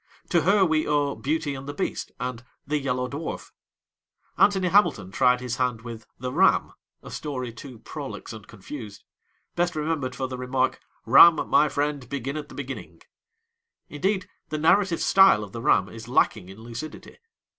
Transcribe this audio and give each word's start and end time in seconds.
To 0.29 0.41
her 0.41 0.65
we 0.65 0.87
owe 0.87 1.13
Beauty 1.13 1.53
and 1.53 1.67
the 1.69 1.75
Beast 1.75 2.11
and 2.19 2.43
The 2.65 2.79
Yellow 2.79 3.07
Dwarf. 3.07 3.51
Anthony 4.35 4.69
Hamilton 4.69 5.11
tried 5.11 5.41
his 5.41 5.57
hand 5.57 5.83
with 5.83 6.07
The 6.17 6.33
Ram, 6.33 6.73
a 7.03 7.11
story 7.11 7.53
too 7.53 7.77
prolix 7.77 8.33
and 8.33 8.47
confused, 8.47 9.03
best 9.55 9.75
remembered 9.75 10.15
for 10.15 10.27
the 10.27 10.39
remark, 10.39 10.79
'Ram, 11.05 11.47
my 11.47 11.69
friend, 11.69 12.09
begin 12.09 12.35
at 12.35 12.49
the 12.49 12.55
beginning!' 12.55 13.03
Indeed, 13.89 14.27
the 14.49 14.57
narrative 14.57 15.01
style 15.01 15.43
of 15.43 15.51
the 15.51 15.61
Ram 15.61 15.87
is 15.87 16.07
lacking 16.07 16.49
in 16.49 16.61
lucidity! 16.63 17.19